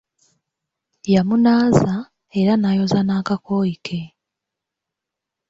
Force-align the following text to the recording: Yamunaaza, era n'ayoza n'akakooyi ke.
Yamunaaza, 1.13 1.93
era 2.39 2.53
n'ayoza 2.57 2.99
n'akakooyi 3.03 3.75
ke. 3.85 3.99